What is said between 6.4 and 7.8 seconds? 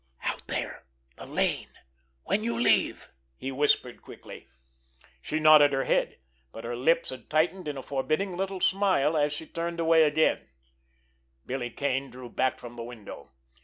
but her lips had tightened in